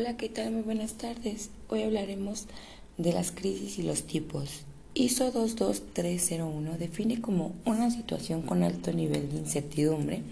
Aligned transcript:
Hola, 0.00 0.16
¿qué 0.16 0.28
tal? 0.28 0.52
Muy 0.52 0.62
buenas 0.62 0.92
tardes. 0.92 1.50
Hoy 1.68 1.82
hablaremos 1.82 2.46
de 2.98 3.12
las 3.12 3.32
crisis 3.32 3.80
y 3.80 3.82
los 3.82 4.04
tipos. 4.04 4.60
ISO 4.94 5.32
22301 5.32 6.78
define 6.78 7.20
como 7.20 7.52
una 7.64 7.90
situación 7.90 8.42
con 8.42 8.62
alto 8.62 8.92
nivel 8.92 9.28
de 9.28 9.38
incertidumbre 9.38 10.22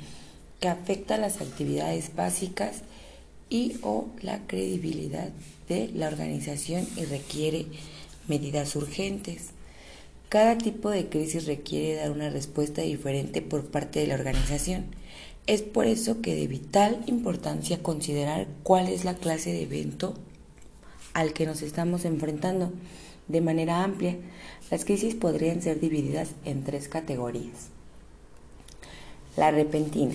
que 0.61 0.69
afecta 0.69 1.19
las 1.19 1.41
actividades 1.41 2.15
básicas 2.15 2.83
y 3.51 3.73
o 3.83 4.07
la 4.23 4.47
credibilidad 4.47 5.31
de 5.69 5.88
la 5.88 6.06
organización 6.06 6.87
y 6.96 7.04
requiere 7.04 7.67
medidas 8.28 8.76
urgentes. 8.76 9.48
Cada 10.28 10.58
tipo 10.58 10.90
de 10.90 11.08
crisis 11.08 11.44
requiere 11.46 11.96
dar 11.96 12.12
una 12.12 12.30
respuesta 12.30 12.83
diferente 12.83 13.42
por 13.42 13.67
parte 13.67 13.98
de 13.98 14.06
la 14.06 14.14
organización 14.14 14.85
es 15.47 15.63
por 15.63 15.87
eso 15.87 16.20
que 16.20 16.34
de 16.34 16.47
vital 16.48 17.02
importancia 17.06 17.83
considerar 17.83 18.48
cuál 18.62 18.88
es 18.88 19.05
la 19.05 19.15
clase 19.15 19.52
de 19.52 19.62
evento 19.62 20.15
al 21.15 21.33
que 21.33 21.47
nos 21.47 21.62
estamos 21.62 22.05
enfrentando. 22.05 22.73
De 23.29 23.41
manera 23.41 23.83
amplia, 23.83 24.16
las 24.71 24.85
crisis 24.85 25.15
podrían 25.15 25.62
ser 25.62 25.80
divididas 25.80 26.30
en 26.45 26.62
tres 26.62 26.88
categorías. 26.88 27.71
La 29.37 29.51
repentina, 29.51 30.15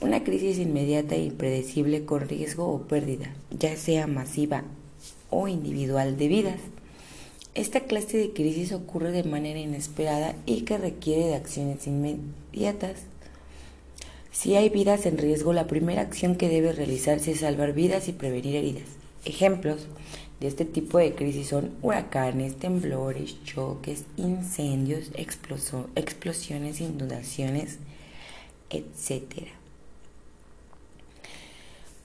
una 0.00 0.24
crisis 0.24 0.58
inmediata 0.58 1.14
e 1.14 1.24
impredecible 1.24 2.04
con 2.04 2.28
riesgo 2.28 2.68
o 2.68 2.82
pérdida, 2.82 3.34
ya 3.50 3.76
sea 3.76 4.06
masiva 4.06 4.64
o 5.30 5.48
individual 5.48 6.16
de 6.16 6.28
vidas. 6.28 6.60
Esta 7.54 7.80
clase 7.80 8.18
de 8.18 8.32
crisis 8.32 8.72
ocurre 8.72 9.10
de 9.12 9.24
manera 9.24 9.58
inesperada 9.58 10.34
y 10.44 10.62
que 10.62 10.78
requiere 10.78 11.26
de 11.26 11.34
acciones 11.34 11.86
inmediatas. 11.86 13.04
Si 14.38 14.54
hay 14.54 14.68
vidas 14.68 15.06
en 15.06 15.16
riesgo, 15.16 15.54
la 15.54 15.66
primera 15.66 16.02
acción 16.02 16.36
que 16.36 16.50
debe 16.50 16.70
realizarse 16.72 17.30
es 17.30 17.40
salvar 17.40 17.72
vidas 17.72 18.06
y 18.06 18.12
prevenir 18.12 18.54
heridas. 18.54 18.84
Ejemplos 19.24 19.86
de 20.40 20.46
este 20.46 20.66
tipo 20.66 20.98
de 20.98 21.14
crisis 21.14 21.48
son 21.48 21.72
huracanes, 21.80 22.56
temblores, 22.56 23.42
choques, 23.44 24.04
incendios, 24.18 25.10
explosiones, 25.14 26.82
inundaciones, 26.82 27.78
etc. 28.68 29.48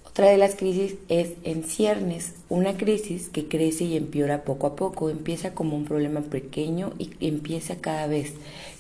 Otra 0.06 0.30
de 0.30 0.38
las 0.38 0.56
crisis 0.56 0.96
es 1.10 1.34
en 1.44 1.66
ciernes, 1.66 2.36
una 2.48 2.78
crisis 2.78 3.28
que 3.28 3.50
crece 3.50 3.84
y 3.84 3.98
empeora 3.98 4.46
poco 4.46 4.68
a 4.68 4.78
poco, 4.78 5.10
empieza 5.10 5.54
como 5.54 5.76
un 5.76 5.84
problema 5.84 6.22
pequeño 6.22 6.94
y 6.98 7.12
empieza 7.20 7.82
cada 7.82 8.08
vez, 8.08 8.32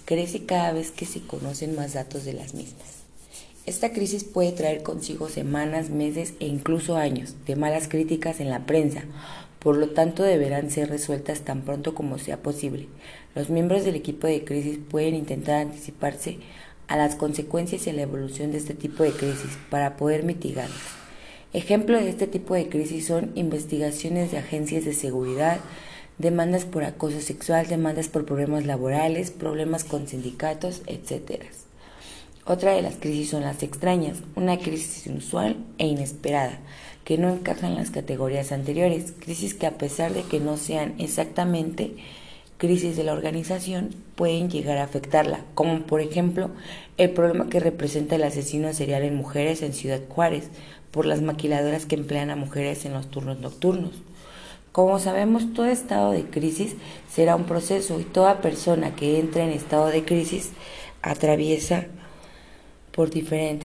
crece 0.06 0.45
cada 0.45 0.72
vez 0.72 0.92
que 0.92 1.06
se 1.06 1.20
conocen 1.20 1.76
más 1.76 1.95
datos 1.95 2.23
de 2.23 2.31
las 2.31 2.54
mismas. 2.54 3.01
Esta 3.67 3.94
crisis 3.94 4.23
puede 4.23 4.52
traer 4.54 4.81
consigo 4.81 5.30
semanas, 5.30 5.92
meses 5.92 6.34
e 6.40 6.48
incluso 6.48 6.98
años 6.98 7.36
de 7.45 7.56
malas 7.56 7.88
críticas 7.88 8.40
en 8.40 8.50
la 8.50 8.66
prensa, 8.66 9.04
por 9.59 9.78
lo 9.78 9.90
tanto 9.90 10.23
deberán 10.23 10.72
ser 10.72 10.90
resueltas 10.90 11.42
tan 11.42 11.62
pronto 11.62 11.94
como 11.94 12.17
sea 12.17 12.38
posible. 12.38 12.88
Los 13.36 13.52
miembros 13.52 13.86
del 13.86 13.95
equipo 13.95 14.26
de 14.26 14.44
crisis 14.44 14.80
pueden 14.89 15.14
intentar 15.14 15.62
anticiparse 15.62 16.39
a 16.88 16.98
las 16.98 17.14
consecuencias 17.14 17.86
y 17.86 17.92
a 17.92 17.94
la 17.94 18.02
evolución 18.02 18.52
de 18.52 18.58
este 18.58 18.73
tipo 18.73 19.04
de 19.04 19.12
crisis 19.12 19.52
para 19.70 19.95
poder 19.95 20.23
mitigarlas. 20.23 20.82
Ejemplos 21.54 22.02
de 22.02 22.09
este 22.09 22.26
tipo 22.26 22.56
de 22.56 22.67
crisis 22.67 23.06
son 23.06 23.32
investigaciones 23.36 24.32
de 24.32 24.39
agencias 24.39 24.86
de 24.86 24.94
seguridad, 24.94 25.59
demandas 26.17 26.66
por 26.66 26.84
acoso 26.84 27.22
sexual, 27.22 27.67
demandas 27.67 28.08
por 28.08 28.26
problemas 28.26 28.66
laborales, 28.66 29.30
problemas 29.30 29.84
con 29.84 30.08
sindicatos, 30.08 30.82
etc. 30.88 31.44
Otra 32.45 32.73
de 32.73 32.81
las 32.81 32.95
crisis 32.95 33.30
son 33.30 33.44
las 33.44 33.61
extrañas, 33.61 34.17
una 34.36 34.58
crisis 34.58 35.06
inusual 35.06 35.58
e 35.78 35.86
inesperada, 35.86 36.58
que 37.03 37.20
no 37.20 37.30
encaja 37.30 37.67
en 37.67 37.75
las 37.75 37.92
categorías 37.92 38.52
anteriores, 38.52 39.14
crisis 39.20 39.53
que 39.53 39.67
a 39.67 39.78
pesar 39.78 40.14
de 40.14 40.23
que 40.23 40.39
no 40.39 40.58
sean 40.58 40.95
exactamente 40.98 41.95
crisis 42.58 42.95
de 42.98 43.03
la 43.03 43.14
organización, 43.14 43.89
pueden 44.16 44.50
llegar 44.50 44.80
a 44.80 44.83
afectarla, 44.83 45.42
como 45.54 45.82
por 45.82 46.02
ejemplo 46.02 46.49
el 46.98 47.11
problema 47.11 47.48
que 47.48 47.60
representa 47.60 48.16
el 48.16 48.23
asesino 48.23 48.73
serial 48.73 49.04
en 49.04 49.16
mujeres 49.16 49.61
en 49.61 49.73
Ciudad 49.73 50.02
Juárez, 50.10 50.49
por 50.89 51.05
las 51.05 51.21
maquiladoras 51.21 51.86
que 51.86 51.95
emplean 51.95 52.32
a 52.32 52.36
mujeres 52.36 52.86
en 52.86 52.93
los 52.93 53.10
turnos 53.10 53.39
nocturnos. 53.39 53.93
Como 54.71 54.99
sabemos, 54.99 55.54
todo 55.54 55.67
estado 55.67 56.11
de 56.11 56.23
crisis 56.23 56.76
será 57.08 57.36
un 57.36 57.43
proceso 57.43 57.99
y 57.99 58.04
toda 58.04 58.42
persona 58.42 58.95
que 58.95 59.20
entra 59.20 59.43
en 59.43 59.52
estado 59.52 59.87
de 59.87 60.05
crisis 60.05 60.52
atraviesa 61.02 61.87
por 62.92 63.10
diferentes 63.10 63.66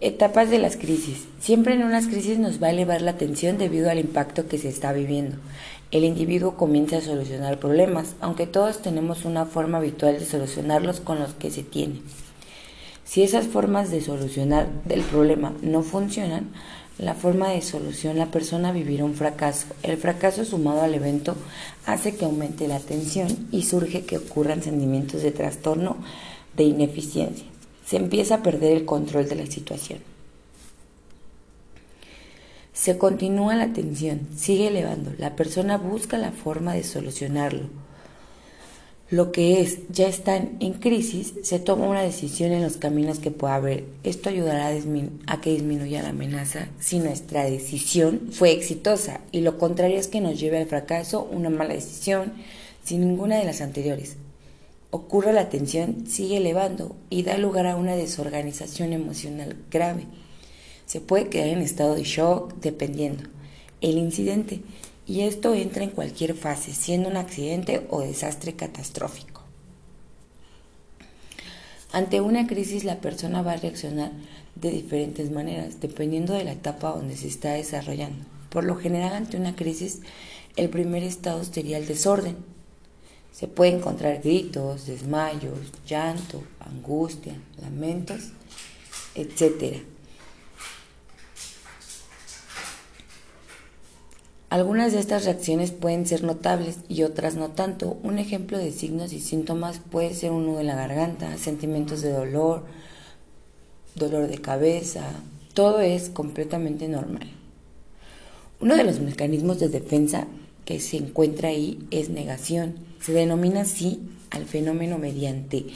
etapas 0.00 0.50
de 0.50 0.58
las 0.58 0.76
crisis. 0.76 1.28
Siempre 1.40 1.74
en 1.74 1.84
unas 1.84 2.08
crisis 2.08 2.38
nos 2.38 2.60
va 2.60 2.66
a 2.66 2.70
elevar 2.70 3.02
la 3.02 3.16
tensión 3.16 3.56
debido 3.56 3.88
al 3.88 4.00
impacto 4.00 4.48
que 4.48 4.58
se 4.58 4.68
está 4.68 4.92
viviendo. 4.92 5.36
El 5.92 6.04
individuo 6.04 6.56
comienza 6.56 6.96
a 6.96 7.02
solucionar 7.02 7.58
problemas, 7.58 8.16
aunque 8.20 8.46
todos 8.46 8.82
tenemos 8.82 9.24
una 9.24 9.46
forma 9.46 9.78
habitual 9.78 10.18
de 10.18 10.24
solucionarlos 10.24 11.00
con 11.00 11.20
los 11.20 11.34
que 11.34 11.50
se 11.50 11.62
tiene. 11.62 12.00
Si 13.04 13.22
esas 13.22 13.46
formas 13.46 13.90
de 13.90 14.00
solucionar 14.00 14.68
del 14.84 15.02
problema 15.02 15.52
no 15.60 15.82
funcionan, 15.82 16.50
la 16.98 17.14
forma 17.14 17.50
de 17.50 17.62
solución 17.62 18.18
la 18.18 18.30
persona 18.30 18.72
vivirá 18.72 19.04
un 19.04 19.14
fracaso. 19.14 19.66
El 19.82 19.98
fracaso 19.98 20.44
sumado 20.44 20.82
al 20.82 20.94
evento 20.94 21.36
hace 21.86 22.16
que 22.16 22.24
aumente 22.24 22.68
la 22.68 22.80
tensión 22.80 23.48
y 23.52 23.62
surge 23.62 24.04
que 24.04 24.18
ocurran 24.18 24.62
sentimientos 24.62 25.22
de 25.22 25.30
trastorno 25.30 25.96
de 26.56 26.64
ineficiencia. 26.64 27.46
Se 27.86 27.96
empieza 27.96 28.36
a 28.36 28.42
perder 28.42 28.72
el 28.76 28.84
control 28.84 29.28
de 29.28 29.36
la 29.36 29.46
situación. 29.46 30.00
Se 32.72 32.96
continúa 32.96 33.54
la 33.54 33.72
tensión, 33.72 34.28
sigue 34.34 34.68
elevando. 34.68 35.12
La 35.18 35.36
persona 35.36 35.76
busca 35.76 36.16
la 36.16 36.32
forma 36.32 36.74
de 36.74 36.84
solucionarlo. 36.84 37.68
Lo 39.10 39.30
que 39.30 39.60
es, 39.60 39.80
ya 39.90 40.08
están 40.08 40.56
en 40.60 40.72
crisis, 40.72 41.34
se 41.42 41.58
toma 41.58 41.86
una 41.86 42.00
decisión 42.00 42.50
en 42.50 42.62
los 42.62 42.78
caminos 42.78 43.18
que 43.18 43.30
pueda 43.30 43.56
haber. 43.56 43.84
Esto 44.04 44.30
ayudará 44.30 44.68
a, 44.68 44.72
a 45.26 45.40
que 45.42 45.50
disminuya 45.50 46.00
la 46.02 46.08
amenaza 46.08 46.68
si 46.80 46.98
nuestra 46.98 47.44
decisión 47.44 48.30
fue 48.32 48.52
exitosa 48.52 49.20
y 49.30 49.42
lo 49.42 49.58
contrario 49.58 49.98
es 49.98 50.08
que 50.08 50.22
nos 50.22 50.40
lleve 50.40 50.56
al 50.58 50.66
fracaso 50.66 51.28
una 51.30 51.50
mala 51.50 51.74
decisión 51.74 52.32
sin 52.84 53.06
ninguna 53.06 53.36
de 53.36 53.44
las 53.44 53.60
anteriores 53.60 54.16
ocurre 54.92 55.32
la 55.32 55.48
tensión 55.48 56.06
sigue 56.06 56.36
elevando 56.36 56.94
y 57.08 57.22
da 57.22 57.38
lugar 57.38 57.66
a 57.66 57.76
una 57.76 57.96
desorganización 57.96 58.92
emocional 58.92 59.56
grave. 59.70 60.06
Se 60.84 61.00
puede 61.00 61.30
quedar 61.30 61.48
en 61.48 61.62
estado 61.62 61.94
de 61.94 62.04
shock 62.04 62.54
dependiendo 62.60 63.24
el 63.80 63.96
incidente 63.96 64.60
y 65.06 65.22
esto 65.22 65.54
entra 65.54 65.82
en 65.82 65.90
cualquier 65.90 66.34
fase, 66.34 66.72
siendo 66.72 67.08
un 67.08 67.16
accidente 67.16 67.86
o 67.88 68.02
desastre 68.02 68.52
catastrófico. 68.52 69.40
Ante 71.90 72.20
una 72.20 72.46
crisis 72.46 72.84
la 72.84 73.00
persona 73.00 73.40
va 73.40 73.52
a 73.52 73.56
reaccionar 73.56 74.12
de 74.56 74.70
diferentes 74.70 75.30
maneras, 75.30 75.80
dependiendo 75.80 76.34
de 76.34 76.44
la 76.44 76.52
etapa 76.52 76.90
donde 76.90 77.16
se 77.16 77.28
está 77.28 77.52
desarrollando. 77.54 78.26
Por 78.50 78.64
lo 78.64 78.76
general, 78.76 79.14
ante 79.14 79.38
una 79.38 79.56
crisis, 79.56 80.00
el 80.56 80.68
primer 80.68 81.02
estado 81.02 81.42
sería 81.44 81.78
el 81.78 81.86
desorden, 81.86 82.36
se 83.32 83.48
puede 83.48 83.72
encontrar 83.72 84.20
gritos, 84.22 84.86
desmayos, 84.86 85.58
llanto, 85.86 86.42
angustia, 86.60 87.34
lamentos, 87.60 88.32
etc. 89.14 89.82
Algunas 94.50 94.92
de 94.92 94.98
estas 94.98 95.24
reacciones 95.24 95.70
pueden 95.70 96.06
ser 96.06 96.24
notables 96.24 96.80
y 96.86 97.04
otras 97.04 97.36
no 97.36 97.48
tanto. 97.48 97.96
Un 98.02 98.18
ejemplo 98.18 98.58
de 98.58 98.70
signos 98.70 99.14
y 99.14 99.20
síntomas 99.20 99.78
puede 99.78 100.12
ser 100.12 100.30
un 100.30 100.44
nudo 100.44 100.60
en 100.60 100.66
la 100.66 100.76
garganta, 100.76 101.38
sentimientos 101.38 102.02
de 102.02 102.12
dolor, 102.12 102.64
dolor 103.94 104.28
de 104.28 104.38
cabeza. 104.38 105.04
Todo 105.54 105.80
es 105.80 106.10
completamente 106.10 106.86
normal. 106.86 107.30
Uno 108.60 108.76
de 108.76 108.84
los 108.84 109.00
mecanismos 109.00 109.58
de 109.58 109.70
defensa 109.70 110.26
que 110.64 110.80
se 110.80 110.96
encuentra 110.96 111.48
ahí 111.48 111.78
es 111.90 112.08
negación. 112.08 112.76
Se 113.00 113.12
denomina 113.12 113.62
así 113.62 114.00
al 114.30 114.46
fenómeno 114.46 114.98
mediante 114.98 115.66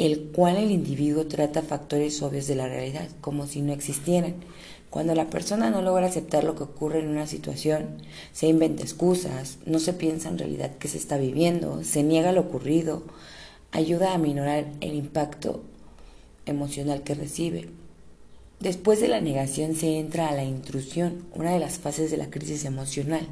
el 0.00 0.30
cual 0.32 0.56
el 0.56 0.70
individuo 0.70 1.26
trata 1.26 1.60
factores 1.60 2.22
obvios 2.22 2.46
de 2.46 2.54
la 2.54 2.66
realidad, 2.66 3.06
como 3.20 3.46
si 3.46 3.60
no 3.60 3.74
existieran. 3.74 4.36
Cuando 4.88 5.14
la 5.14 5.28
persona 5.28 5.68
no 5.68 5.82
logra 5.82 6.06
aceptar 6.06 6.42
lo 6.42 6.56
que 6.56 6.62
ocurre 6.62 7.00
en 7.00 7.08
una 7.08 7.26
situación, 7.26 7.98
se 8.32 8.48
inventa 8.48 8.82
excusas, 8.82 9.58
no 9.66 9.78
se 9.78 9.92
piensa 9.92 10.30
en 10.30 10.38
realidad 10.38 10.70
qué 10.78 10.88
se 10.88 10.96
está 10.96 11.18
viviendo, 11.18 11.84
se 11.84 12.02
niega 12.02 12.32
lo 12.32 12.40
ocurrido, 12.40 13.02
ayuda 13.72 14.14
a 14.14 14.18
minorar 14.18 14.72
el 14.80 14.94
impacto 14.94 15.62
emocional 16.46 17.02
que 17.02 17.14
recibe. 17.14 17.68
Después 18.58 19.02
de 19.02 19.08
la 19.08 19.20
negación 19.20 19.74
se 19.74 19.98
entra 19.98 20.28
a 20.28 20.34
la 20.34 20.44
intrusión, 20.44 21.26
una 21.34 21.52
de 21.52 21.60
las 21.60 21.78
fases 21.78 22.10
de 22.10 22.16
la 22.16 22.30
crisis 22.30 22.64
emocional. 22.64 23.26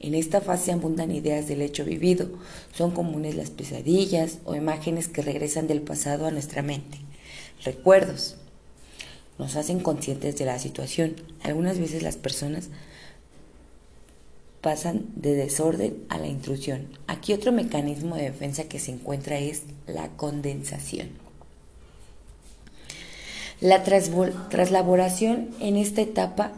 En 0.00 0.14
esta 0.14 0.40
fase 0.40 0.72
abundan 0.72 1.10
ideas 1.10 1.48
del 1.48 1.62
hecho 1.62 1.84
vivido. 1.84 2.28
Son 2.72 2.92
comunes 2.92 3.34
las 3.34 3.50
pesadillas 3.50 4.38
o 4.44 4.54
imágenes 4.54 5.08
que 5.08 5.22
regresan 5.22 5.66
del 5.66 5.82
pasado 5.82 6.26
a 6.26 6.30
nuestra 6.30 6.62
mente. 6.62 6.98
Recuerdos. 7.64 8.36
nos 9.38 9.54
hacen 9.54 9.78
conscientes 9.78 10.36
de 10.36 10.44
la 10.44 10.58
situación. 10.58 11.14
Algunas 11.42 11.78
veces 11.78 12.02
las 12.02 12.16
personas 12.16 12.70
pasan 14.60 15.06
de 15.14 15.34
desorden 15.34 16.04
a 16.08 16.18
la 16.18 16.26
intrusión. 16.26 16.88
Aquí 17.06 17.32
otro 17.32 17.52
mecanismo 17.52 18.16
de 18.16 18.24
defensa 18.24 18.64
que 18.64 18.80
se 18.80 18.90
encuentra 18.90 19.38
es 19.38 19.62
la 19.86 20.08
condensación. 20.08 21.10
La 23.60 23.82
traslaboración 23.82 25.50
en 25.60 25.76
esta 25.76 26.00
etapa, 26.00 26.52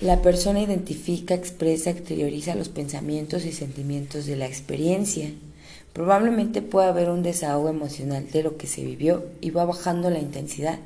la 0.00 0.22
persona 0.22 0.62
identifica, 0.62 1.34
expresa, 1.34 1.90
exterioriza 1.90 2.54
los 2.54 2.70
pensamientos 2.70 3.44
y 3.44 3.52
sentimientos 3.52 4.24
de 4.24 4.36
la 4.36 4.46
experiencia. 4.46 5.30
Probablemente 5.92 6.62
pueda 6.62 6.88
haber 6.88 7.10
un 7.10 7.22
desahogo 7.22 7.68
emocional 7.68 8.30
de 8.30 8.42
lo 8.42 8.56
que 8.56 8.66
se 8.66 8.82
vivió 8.82 9.26
y 9.42 9.50
va 9.50 9.66
bajando 9.66 10.08
la 10.08 10.18
intensidad 10.18 10.78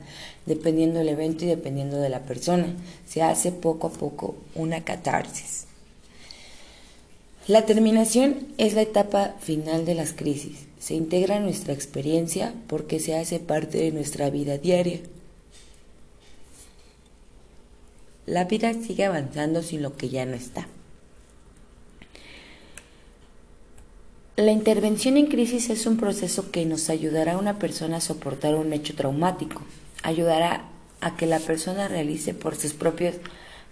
dependiendo 0.47 0.99
del 0.99 1.11
evento 1.11 1.45
y 1.45 1.49
dependiendo 1.49 1.99
de 1.99 2.09
la 2.09 2.21
persona. 2.21 2.75
Se 3.07 3.23
hace 3.23 3.53
poco 3.53 3.87
a 3.87 3.91
poco 3.91 4.35
una 4.57 4.83
catarsis. 4.83 5.67
La 7.47 7.67
terminación 7.67 8.49
es 8.59 8.75
la 8.75 8.83
etapa 8.83 9.37
final 9.41 9.85
de 9.85 9.95
las 9.95 10.13
crisis. 10.13 10.67
Se 10.81 10.95
integra 10.95 11.39
nuestra 11.39 11.73
experiencia 11.73 12.53
porque 12.67 12.99
se 12.99 13.15
hace 13.17 13.39
parte 13.39 13.79
de 13.79 13.93
nuestra 13.93 14.29
vida 14.31 14.59
diaria. 14.59 15.01
La 18.27 18.45
vida 18.45 18.73
sigue 18.73 19.05
avanzando 19.05 19.63
sin 19.63 19.83
lo 19.83 19.97
que 19.97 20.09
ya 20.09 20.25
no 20.25 20.35
está. 20.35 20.67
La 24.37 24.51
intervención 24.51 25.17
en 25.17 25.27
crisis 25.27 25.71
es 25.71 25.87
un 25.87 25.97
proceso 25.97 26.51
que 26.51 26.65
nos 26.65 26.91
ayudará 26.91 27.35
a 27.35 27.39
una 27.39 27.59
persona 27.59 27.99
a 27.99 28.01
soportar 28.01 28.55
un 28.55 28.73
hecho 28.73 28.95
traumático, 28.95 29.63
ayudará 30.03 30.65
a 31.01 31.17
que 31.17 31.27
la 31.27 31.39
persona 31.39 31.87
realice 31.87 32.35
por 32.35 32.57
sus 32.57 32.73
propios 32.73 33.15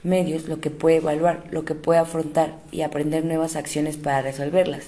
medios 0.04 0.48
lo 0.48 0.60
que 0.60 0.70
puede 0.70 0.96
evaluar, 0.96 1.44
lo 1.50 1.64
que 1.64 1.74
puede 1.74 1.98
afrontar 1.98 2.60
y 2.70 2.82
aprender 2.82 3.24
nuevas 3.24 3.56
acciones 3.56 3.96
para 3.96 4.22
resolverlas. 4.22 4.84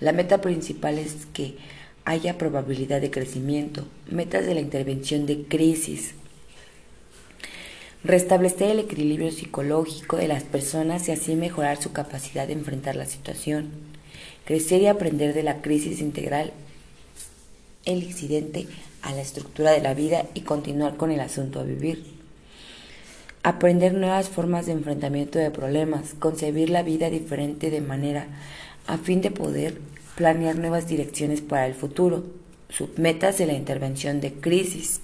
La 0.00 0.12
meta 0.12 0.40
principal 0.40 0.98
es 0.98 1.26
que 1.32 1.56
haya 2.04 2.38
probabilidad 2.38 3.00
de 3.00 3.10
crecimiento, 3.10 3.86
metas 4.10 4.46
de 4.46 4.54
la 4.54 4.60
intervención 4.60 5.26
de 5.26 5.42
crisis, 5.42 6.14
restablecer 8.04 8.70
el 8.70 8.78
equilibrio 8.80 9.30
psicológico 9.30 10.16
de 10.16 10.28
las 10.28 10.44
personas 10.44 11.08
y 11.08 11.12
así 11.12 11.34
mejorar 11.34 11.80
su 11.82 11.92
capacidad 11.92 12.46
de 12.46 12.54
enfrentar 12.54 12.96
la 12.96 13.06
situación, 13.06 13.70
crecer 14.44 14.82
y 14.82 14.86
aprender 14.86 15.34
de 15.34 15.42
la 15.42 15.60
crisis 15.60 16.00
integral, 16.00 16.52
el 17.84 18.02
incidente 18.02 18.66
a 19.02 19.12
la 19.12 19.20
estructura 19.22 19.72
de 19.72 19.80
la 19.80 19.94
vida 19.94 20.26
y 20.34 20.42
continuar 20.42 20.96
con 20.96 21.10
el 21.10 21.20
asunto 21.20 21.60
a 21.60 21.64
vivir. 21.64 22.04
Aprender 23.42 23.94
nuevas 23.94 24.28
formas 24.28 24.66
de 24.66 24.72
enfrentamiento 24.72 25.38
de 25.38 25.50
problemas, 25.50 26.14
concebir 26.18 26.68
la 26.68 26.82
vida 26.82 27.08
diferente 27.08 27.70
de 27.70 27.80
manera 27.80 28.26
a 28.86 28.98
fin 28.98 29.22
de 29.22 29.30
poder 29.30 29.78
planear 30.14 30.56
nuevas 30.56 30.86
direcciones 30.86 31.40
para 31.40 31.66
el 31.66 31.74
futuro, 31.74 32.24
submetas 32.68 33.38
de 33.38 33.46
la 33.46 33.54
intervención 33.54 34.20
de 34.20 34.34
crisis. 34.34 35.00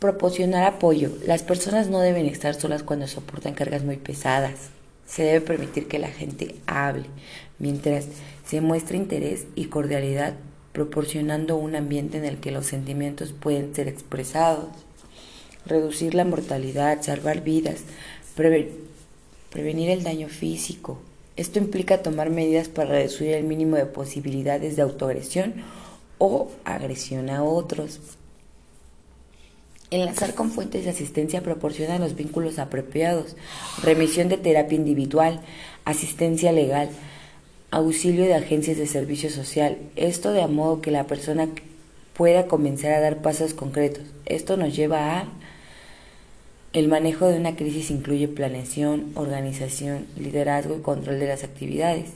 Proporcionar 0.00 0.64
apoyo. 0.64 1.12
Las 1.24 1.44
personas 1.44 1.88
no 1.88 2.00
deben 2.00 2.26
estar 2.26 2.54
solas 2.54 2.82
cuando 2.82 3.06
soportan 3.06 3.54
cargas 3.54 3.84
muy 3.84 3.96
pesadas. 3.96 4.70
Se 5.06 5.22
debe 5.22 5.40
permitir 5.40 5.86
que 5.86 5.98
la 5.98 6.08
gente 6.08 6.56
hable, 6.66 7.04
mientras 7.58 8.06
se 8.44 8.60
muestra 8.60 8.96
interés 8.96 9.46
y 9.54 9.66
cordialidad, 9.66 10.34
proporcionando 10.72 11.56
un 11.56 11.76
ambiente 11.76 12.18
en 12.18 12.24
el 12.24 12.38
que 12.38 12.50
los 12.50 12.66
sentimientos 12.66 13.32
pueden 13.32 13.74
ser 13.74 13.86
expresados 13.86 14.68
reducir 15.66 16.14
la 16.14 16.24
mortalidad, 16.24 17.02
salvar 17.02 17.42
vidas, 17.42 17.80
prevenir 18.34 19.90
el 19.90 20.02
daño 20.02 20.28
físico. 20.28 20.98
Esto 21.36 21.58
implica 21.58 22.02
tomar 22.02 22.30
medidas 22.30 22.68
para 22.68 22.90
reducir 22.90 23.28
el 23.28 23.44
mínimo 23.44 23.76
de 23.76 23.86
posibilidades 23.86 24.76
de 24.76 24.82
autoagresión 24.82 25.54
o 26.18 26.50
agresión 26.64 27.30
a 27.30 27.44
otros. 27.44 28.00
Enlazar 29.90 30.34
con 30.34 30.52
fuentes 30.52 30.84
de 30.84 30.90
asistencia 30.90 31.42
proporciona 31.42 31.98
los 31.98 32.14
vínculos 32.14 32.60
apropiados, 32.60 33.34
remisión 33.82 34.28
de 34.28 34.36
terapia 34.36 34.76
individual, 34.76 35.40
asistencia 35.84 36.52
legal, 36.52 36.90
auxilio 37.72 38.24
de 38.24 38.34
agencias 38.34 38.76
de 38.76 38.86
servicio 38.86 39.30
social. 39.30 39.78
Esto 39.96 40.32
de 40.32 40.46
modo 40.46 40.80
que 40.80 40.92
la 40.92 41.08
persona 41.08 41.48
pueda 42.14 42.46
comenzar 42.46 42.92
a 42.92 43.00
dar 43.00 43.20
pasos 43.20 43.52
concretos. 43.52 44.04
Esto 44.26 44.56
nos 44.56 44.76
lleva 44.76 45.18
a 45.18 45.28
el 46.72 46.86
manejo 46.86 47.26
de 47.26 47.36
una 47.36 47.56
crisis 47.56 47.90
incluye 47.90 48.28
planeación, 48.28 49.10
organización, 49.16 50.06
liderazgo 50.16 50.76
y 50.76 50.82
control 50.82 51.18
de 51.18 51.26
las 51.26 51.42
actividades. 51.42 52.10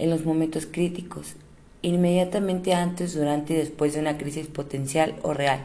En 0.00 0.10
los 0.10 0.24
momentos 0.24 0.66
críticos, 0.66 1.34
inmediatamente 1.82 2.74
antes, 2.74 3.14
durante 3.14 3.54
y 3.54 3.56
después 3.56 3.94
de 3.94 4.00
una 4.00 4.18
crisis 4.18 4.48
potencial 4.48 5.14
o 5.22 5.32
real, 5.32 5.60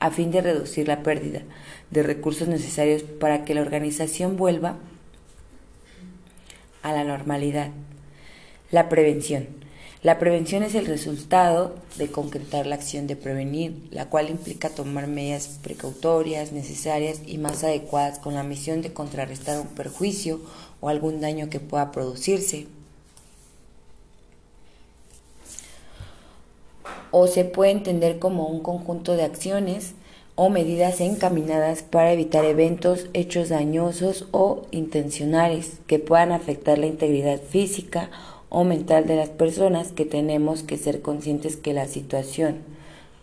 a 0.00 0.10
fin 0.10 0.30
de 0.30 0.40
reducir 0.40 0.88
la 0.88 1.02
pérdida 1.02 1.42
de 1.90 2.02
recursos 2.02 2.48
necesarios 2.48 3.02
para 3.02 3.44
que 3.44 3.54
la 3.54 3.60
organización 3.60 4.36
vuelva 4.36 4.76
a 6.82 6.92
la 6.92 7.04
normalidad. 7.04 7.70
La 8.70 8.88
prevención. 8.88 9.48
La 10.02 10.18
prevención 10.18 10.62
es 10.62 10.74
el 10.74 10.86
resultado 10.86 11.74
de 11.98 12.10
concretar 12.10 12.66
la 12.66 12.76
acción 12.76 13.06
de 13.06 13.16
prevenir, 13.16 13.86
la 13.90 14.06
cual 14.06 14.30
implica 14.30 14.70
tomar 14.70 15.06
medidas 15.08 15.58
precautorias, 15.62 16.52
necesarias 16.52 17.20
y 17.26 17.36
más 17.36 17.64
adecuadas 17.64 18.18
con 18.18 18.32
la 18.32 18.42
misión 18.42 18.80
de 18.80 18.94
contrarrestar 18.94 19.60
un 19.60 19.66
perjuicio 19.66 20.40
o 20.80 20.88
algún 20.88 21.20
daño 21.20 21.50
que 21.50 21.60
pueda 21.60 21.92
producirse. 21.92 22.66
O 27.10 27.26
se 27.26 27.44
puede 27.44 27.72
entender 27.72 28.18
como 28.18 28.46
un 28.46 28.60
conjunto 28.60 29.16
de 29.16 29.24
acciones 29.24 29.94
o 30.36 30.48
medidas 30.48 31.00
encaminadas 31.00 31.82
para 31.82 32.12
evitar 32.12 32.44
eventos, 32.44 33.08
hechos 33.12 33.48
dañosos 33.48 34.26
o 34.30 34.62
intencionales 34.70 35.80
que 35.86 35.98
puedan 35.98 36.32
afectar 36.32 36.78
la 36.78 36.86
integridad 36.86 37.40
física 37.40 38.10
o 38.48 38.64
mental 38.64 39.06
de 39.06 39.16
las 39.16 39.28
personas 39.28 39.92
que 39.92 40.04
tenemos 40.04 40.62
que 40.62 40.78
ser 40.78 41.02
conscientes 41.02 41.56
que 41.56 41.74
la 41.74 41.86
situación, 41.86 42.58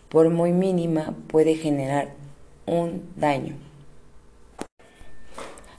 por 0.08 0.30
muy 0.30 0.52
mínima, 0.52 1.14
puede 1.28 1.54
generar 1.54 2.08
un 2.66 3.02
daño. 3.16 3.67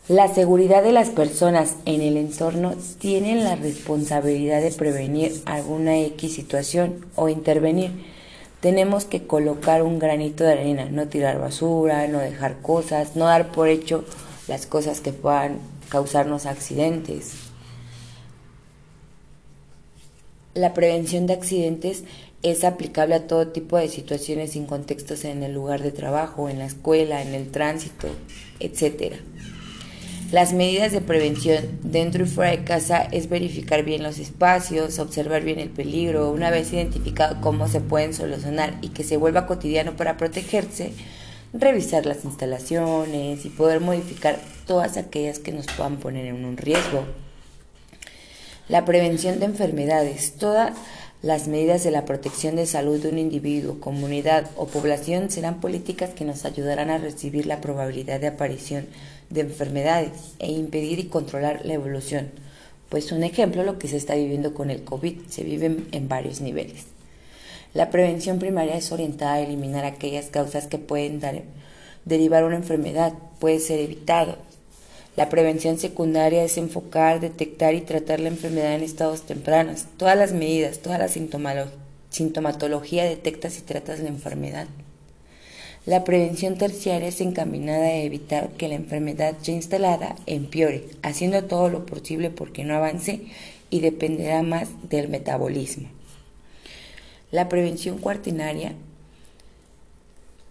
La 0.10 0.28
seguridad 0.28 0.82
de 0.82 0.92
las 0.92 1.10
personas 1.10 1.76
en 1.86 2.02
el 2.02 2.18
entorno 2.18 2.74
tienen 2.98 3.44
la 3.44 3.56
responsabilidad 3.56 4.60
de 4.60 4.72
prevenir 4.72 5.40
alguna 5.46 6.00
X 6.00 6.34
situación 6.34 7.06
o 7.14 7.30
intervenir. 7.30 7.92
Tenemos 8.60 9.06
que 9.06 9.28
colocar 9.28 9.84
un 9.84 10.00
granito 10.00 10.44
de 10.44 10.54
arena, 10.54 10.86
no 10.86 11.08
tirar 11.08 11.40
basura, 11.40 12.08
no 12.08 12.18
dejar 12.18 12.60
cosas, 12.64 13.16
no 13.16 13.26
dar 13.26 13.52
por 13.52 13.68
hecho 13.68 14.04
las 14.48 14.66
cosas 14.66 15.00
que 15.00 15.14
puedan 15.14 15.60
causarnos 15.90 16.48
accidentes. 16.48 17.34
La 20.56 20.74
prevención 20.74 21.28
de 21.28 21.34
accidentes 21.34 22.04
es 22.42 22.64
aplicable 22.64 23.14
a 23.14 23.28
todo 23.28 23.50
tipo 23.50 23.78
de 23.78 23.88
situaciones 23.88 24.54
sin 24.54 24.66
contextos 24.66 25.24
en 25.24 25.44
el 25.44 25.54
lugar 25.54 25.84
de 25.84 25.92
trabajo, 25.92 26.50
en 26.50 26.58
la 26.58 26.66
escuela, 26.66 27.22
en 27.22 27.36
el 27.36 27.52
tránsito, 27.52 28.08
etc. 28.60 29.14
Las 30.32 30.54
medidas 30.54 30.92
de 30.92 31.02
prevención 31.02 31.80
dentro 31.82 32.24
y 32.24 32.28
fuera 32.28 32.52
de 32.52 32.64
casa 32.64 33.02
es 33.12 33.30
verificar 33.30 33.84
bien 33.84 34.04
los 34.04 34.20
espacios, 34.20 35.00
observar 35.00 35.42
bien 35.44 35.58
el 35.58 35.72
peligro, 35.72 36.30
una 36.30 36.52
vez 36.52 36.72
identificado 36.72 37.42
cómo 37.42 37.68
se 37.68 37.82
pueden 37.82 38.14
solucionar 38.14 38.78
y 38.84 38.90
que 38.90 39.04
se 39.04 39.18
vuelva 39.18 39.48
cotidiano 39.48 39.98
para 39.98 40.18
protegerse, 40.18 40.94
revisar 41.52 42.06
las 42.06 42.26
instalaciones 42.26 43.44
y 43.44 43.50
poder 43.50 43.80
modificar 43.80 44.40
todas 44.68 44.98
aquellas 44.98 45.40
que 45.40 45.52
nos 45.52 45.66
puedan 45.66 45.98
poner 45.98 46.28
en 46.28 46.46
un 46.46 46.58
riesgo. 46.58 47.06
La 48.68 48.86
prevención 48.86 49.40
de 49.40 49.46
enfermedades, 49.46 50.34
todas 50.38 50.78
las 51.24 51.48
medidas 51.48 51.84
de 51.84 51.90
la 51.90 52.06
protección 52.06 52.56
de 52.56 52.68
salud 52.68 53.02
de 53.02 53.10
un 53.10 53.18
individuo, 53.18 53.80
comunidad 53.80 54.46
o 54.58 54.68
población 54.68 55.32
serán 55.32 55.60
políticas 55.60 56.12
que 56.12 56.24
nos 56.24 56.46
ayudarán 56.46 56.92
a 56.92 57.00
recibir 57.00 57.48
la 57.48 57.62
probabilidad 57.62 58.20
de 58.20 58.28
aparición 58.28 58.86
de 59.30 59.42
enfermedades 59.42 60.34
e 60.40 60.52
impedir 60.52 61.00
y 61.00 61.06
controlar 61.06 61.66
la 61.66 61.74
evolución. 61.74 62.30
Pues 62.90 63.12
un 63.12 63.24
ejemplo, 63.24 63.64
lo 63.64 63.78
que 63.78 63.88
se 63.88 63.98
está 63.98 64.16
viviendo 64.16 64.54
con 64.54 64.70
el 64.72 64.84
COVID, 64.84 65.28
se 65.30 65.44
vive 65.44 65.84
en 65.92 66.08
varios 66.08 66.42
niveles. 66.42 66.86
La 67.74 67.92
prevención 67.92 68.40
primaria 68.40 68.76
es 68.76 68.92
orientada 68.92 69.34
a 69.34 69.42
eliminar 69.42 69.86
aquellas 69.86 70.28
causas 70.28 70.68
que 70.68 70.80
pueden 70.80 71.20
dar, 71.20 71.44
derivar 72.06 72.44
una 72.44 72.56
enfermedad, 72.56 73.14
puede 73.40 73.60
ser 73.60 73.80
evitado, 73.80 74.38
la 75.20 75.28
prevención 75.28 75.78
secundaria 75.78 76.46
es 76.46 76.58
enfocar, 76.58 77.20
detectar 77.20 77.74
y 77.74 77.82
tratar 77.82 78.22
la 78.22 78.30
enfermedad 78.30 78.76
en 78.76 78.84
estados 78.84 79.24
tempranos. 79.24 79.84
Todas 79.98 80.16
las 80.16 80.32
medidas, 80.32 80.80
toda 80.80 80.98
la 80.98 81.10
sintomatología 82.10 83.04
detectas 83.04 83.58
y 83.58 83.62
tratas 83.64 84.00
la 84.00 84.08
enfermedad. 84.08 84.68
La 85.90 86.04
prevención 86.04 86.56
terciaria 86.56 87.08
es 87.08 87.20
encaminada 87.20 87.86
a 87.86 87.96
evitar 87.96 88.52
que 88.52 88.68
la 88.68 88.76
enfermedad 88.76 89.34
ya 89.42 89.54
instalada 89.54 90.16
empeore, 90.28 90.88
haciendo 91.02 91.44
todo 91.46 91.68
lo 91.68 91.88
posible 91.88 92.30
porque 92.30 92.64
no 92.64 92.76
avance 92.76 93.22
y 93.72 93.80
dependerá 93.80 94.44
más 94.44 94.70
del 94.88 95.10
metabolismo. 95.10 95.90
La 97.32 97.50
prevención 97.50 97.98
cuartinaria 97.98 98.76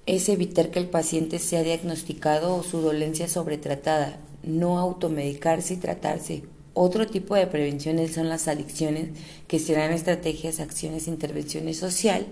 es 0.06 0.28
evitar 0.28 0.72
que 0.72 0.80
el 0.80 0.88
paciente 0.88 1.38
sea 1.38 1.62
diagnosticado 1.62 2.56
o 2.56 2.64
su 2.64 2.80
dolencia 2.80 3.28
sobretratada, 3.28 4.18
no 4.42 4.80
automedicarse 4.80 5.74
y 5.74 5.76
tratarse. 5.76 6.42
Otro 6.74 7.06
tipo 7.06 7.36
de 7.36 7.46
prevenciones 7.46 8.12
son 8.12 8.28
las 8.28 8.48
adicciones, 8.48 9.10
que 9.46 9.60
serán 9.60 9.92
estrategias, 9.92 10.58
acciones, 10.58 11.06
intervenciones 11.06 11.76
social 11.76 12.26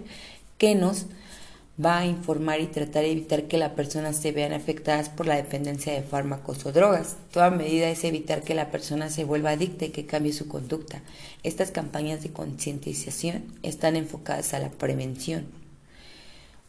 que 0.59 0.75
nos 0.75 1.07
va 1.85 1.99
a 1.99 2.07
informar 2.07 2.61
y 2.61 2.67
tratar 2.67 3.03
de 3.03 3.13
evitar 3.13 3.45
que 3.45 3.59
la 3.59 3.75
persona 3.75 4.13
se 4.13 4.33
vean 4.33 4.53
afectadas 4.53 5.11
por 5.11 5.27
la 5.27 5.37
dependencia 5.37 5.93
de 5.93 6.03
fármacos 6.03 6.65
o 6.65 6.73
drogas. 6.73 7.17
Toda 7.33 7.51
medida 7.51 7.91
es 7.91 8.03
evitar 8.05 8.43
que 8.43 8.55
la 8.55 8.71
persona 8.71 9.11
se 9.11 9.25
vuelva 9.25 9.51
adicta 9.51 9.85
y 9.85 9.91
que 9.91 10.07
cambie 10.07 10.33
su 10.33 10.49
conducta. 10.49 11.03
Estas 11.43 11.71
campañas 11.71 12.23
de 12.23 12.31
concientización 12.31 13.45
están 13.63 13.97
enfocadas 13.97 14.55
a 14.55 14.59
la 14.59 14.71
prevención. 14.71 15.47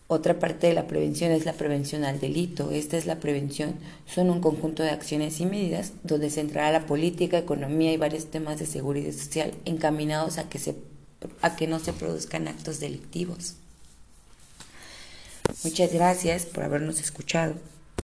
Otra 0.09 0.39
parte 0.39 0.67
de 0.67 0.73
la 0.73 0.87
prevención 0.87 1.31
es 1.31 1.45
la 1.45 1.53
prevención 1.53 2.05
al 2.05 2.19
delito. 2.19 2.71
Esta 2.71 2.97
es 2.97 3.05
la 3.05 3.19
prevención. 3.19 3.75
Son 4.05 4.29
un 4.29 4.39
conjunto 4.39 4.83
de 4.83 4.89
acciones 4.89 5.39
y 5.41 5.45
medidas 5.45 5.93
donde 6.03 6.29
se 6.29 6.41
entrará 6.41 6.71
la 6.71 6.85
política, 6.85 7.37
economía 7.37 7.91
y 7.91 7.97
varios 7.97 8.27
temas 8.27 8.59
de 8.59 8.65
seguridad 8.65 9.11
social 9.11 9.53
encaminados 9.65 10.37
a 10.37 10.47
que, 10.47 10.59
se, 10.59 10.75
a 11.41 11.57
que 11.57 11.67
no 11.67 11.79
se 11.79 11.91
produzcan 11.91 12.47
actos 12.47 12.79
delictivos. 12.79 13.55
Muchas 15.63 15.91
gracias 15.93 16.45
por 16.45 16.63
habernos 16.63 16.99
escuchado. 16.99 17.55